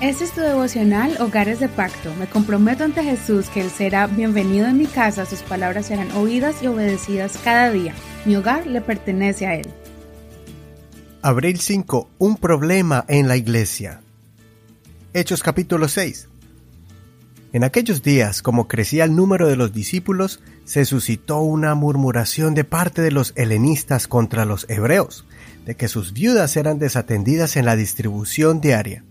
[0.00, 2.14] Este es tu devocional Hogares de Pacto.
[2.14, 6.62] Me comprometo ante Jesús que Él será bienvenido en mi casa, sus palabras serán oídas
[6.62, 7.96] y obedecidas cada día.
[8.24, 9.66] Mi hogar le pertenece a Él.
[11.20, 12.10] Abril 5.
[12.18, 14.00] Un problema en la iglesia.
[15.14, 16.28] Hechos capítulo 6.
[17.52, 22.62] En aquellos días, como crecía el número de los discípulos, se suscitó una murmuración de
[22.62, 25.26] parte de los helenistas contra los hebreos,
[25.66, 29.02] de que sus viudas eran desatendidas en la distribución diaria.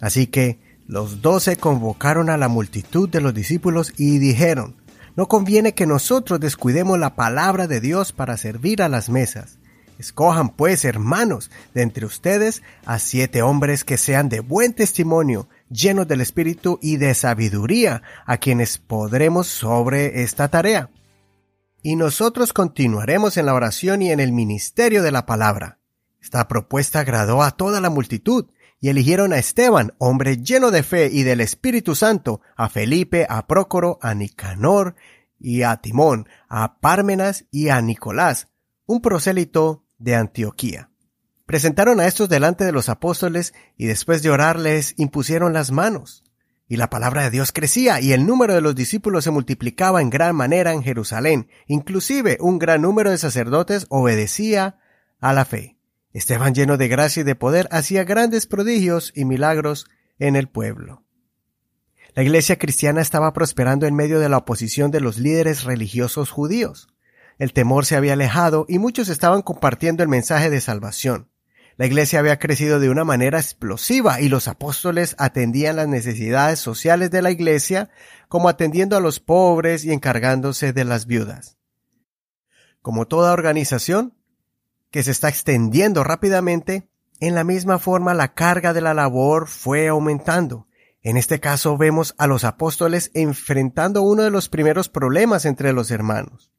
[0.00, 4.76] Así que los doce convocaron a la multitud de los discípulos y dijeron,
[5.16, 9.58] no conviene que nosotros descuidemos la palabra de Dios para servir a las mesas.
[9.98, 16.06] Escojan pues, hermanos, de entre ustedes a siete hombres que sean de buen testimonio, llenos
[16.06, 20.90] del Espíritu y de sabiduría, a quienes podremos sobre esta tarea.
[21.82, 25.78] Y nosotros continuaremos en la oración y en el ministerio de la palabra.
[26.20, 28.46] Esta propuesta agradó a toda la multitud,
[28.80, 33.46] y eligieron a Esteban, hombre lleno de fe y del Espíritu Santo, a Felipe, a
[33.46, 34.94] Prócoro, a Nicanor
[35.38, 38.48] y a Timón, a Pármenas y a Nicolás,
[38.84, 40.90] un prosélito de Antioquía.
[41.46, 46.24] Presentaron a estos delante de los apóstoles y después de orarles impusieron las manos.
[46.68, 50.10] Y la palabra de Dios crecía y el número de los discípulos se multiplicaba en
[50.10, 51.48] gran manera en Jerusalén.
[51.68, 54.80] Inclusive un gran número de sacerdotes obedecía
[55.20, 55.75] a la fe.
[56.16, 59.86] Esteban lleno de gracia y de poder hacía grandes prodigios y milagros
[60.18, 61.04] en el pueblo.
[62.14, 66.88] La iglesia cristiana estaba prosperando en medio de la oposición de los líderes religiosos judíos.
[67.38, 71.28] El temor se había alejado y muchos estaban compartiendo el mensaje de salvación.
[71.76, 77.10] La iglesia había crecido de una manera explosiva y los apóstoles atendían las necesidades sociales
[77.10, 77.90] de la iglesia
[78.28, 81.58] como atendiendo a los pobres y encargándose de las viudas.
[82.80, 84.14] Como toda organización,
[84.96, 86.88] que se está extendiendo rápidamente,
[87.20, 90.68] en la misma forma la carga de la labor fue aumentando.
[91.02, 95.90] En este caso vemos a los apóstoles enfrentando uno de los primeros problemas entre los
[95.90, 96.50] hermanos.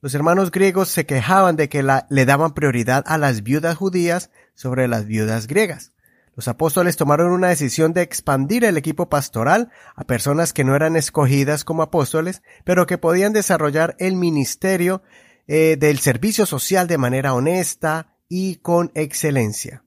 [0.00, 4.88] Los hermanos griegos se quejaban de que le daban prioridad a las viudas judías sobre
[4.88, 5.92] las viudas griegas.
[6.34, 10.96] Los apóstoles tomaron una decisión de expandir el equipo pastoral a personas que no eran
[10.96, 15.02] escogidas como apóstoles, pero que podían desarrollar el ministerio
[15.46, 19.84] eh, del servicio social de manera honesta y con excelencia.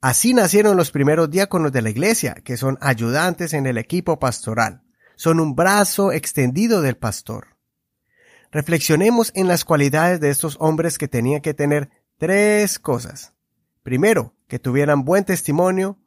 [0.00, 4.82] Así nacieron los primeros diáconos de la iglesia, que son ayudantes en el equipo pastoral.
[5.16, 7.56] Son un brazo extendido del pastor.
[8.50, 13.34] Reflexionemos en las cualidades de estos hombres que tenían que tener tres cosas.
[13.82, 15.98] Primero, que tuvieran buen testimonio,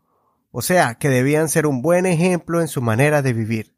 [0.52, 3.76] o sea, que debían ser un buen ejemplo en su manera de vivir.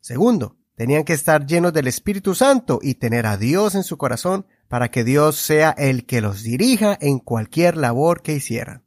[0.00, 4.46] Segundo, Tenían que estar llenos del Espíritu Santo y tener a Dios en su corazón
[4.68, 8.84] para que Dios sea el que los dirija en cualquier labor que hicieran.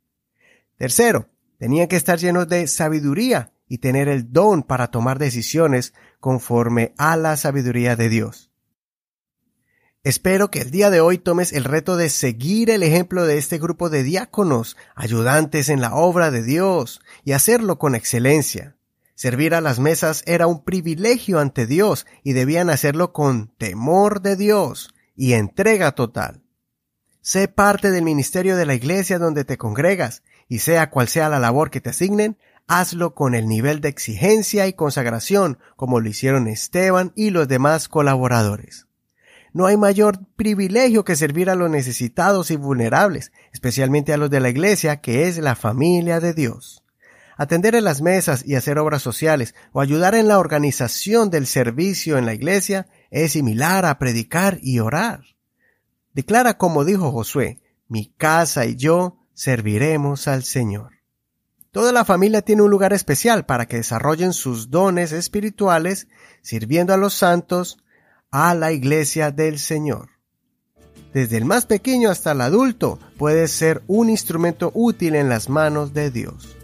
[0.78, 6.94] Tercero, tenían que estar llenos de sabiduría y tener el don para tomar decisiones conforme
[7.00, 8.52] a la sabiduría de Dios.
[10.04, 13.58] Espero que el día de hoy tomes el reto de seguir el ejemplo de este
[13.58, 18.79] grupo de diáconos, ayudantes en la obra de Dios, y hacerlo con excelencia.
[19.20, 24.38] Servir a las mesas era un privilegio ante Dios y debían hacerlo con temor de
[24.38, 26.42] Dios y entrega total.
[27.20, 31.38] Sé parte del ministerio de la iglesia donde te congregas y sea cual sea la
[31.38, 36.48] labor que te asignen, hazlo con el nivel de exigencia y consagración como lo hicieron
[36.48, 38.88] Esteban y los demás colaboradores.
[39.52, 44.40] No hay mayor privilegio que servir a los necesitados y vulnerables, especialmente a los de
[44.40, 46.86] la iglesia, que es la familia de Dios.
[47.40, 52.18] Atender en las mesas y hacer obras sociales o ayudar en la organización del servicio
[52.18, 55.22] en la iglesia es similar a predicar y orar.
[56.14, 60.96] Declara como dijo Josué, mi casa y yo serviremos al Señor.
[61.72, 66.10] Toda la familia tiene un lugar especial para que desarrollen sus dones espirituales
[66.42, 67.78] sirviendo a los santos,
[68.32, 70.10] a la iglesia del Señor.
[71.14, 75.94] Desde el más pequeño hasta el adulto puede ser un instrumento útil en las manos
[75.94, 76.59] de Dios.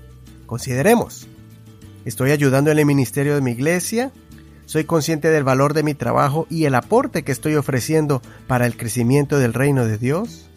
[0.46, 1.28] Consideremos.
[2.06, 4.12] ¿Estoy ayudando en el ministerio de mi iglesia?
[4.66, 8.78] ¿Soy consciente del valor de mi trabajo y el aporte que estoy ofreciendo para el
[8.78, 10.50] crecimiento del reino de Dios?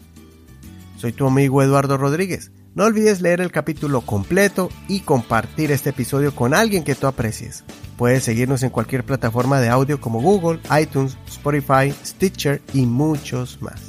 [0.97, 2.51] Soy tu amigo Eduardo Rodríguez.
[2.75, 7.63] No olvides leer el capítulo completo y compartir este episodio con alguien que tú aprecies.
[7.97, 13.88] Puedes seguirnos en cualquier plataforma de audio como Google, iTunes, Spotify, Stitcher y muchos más.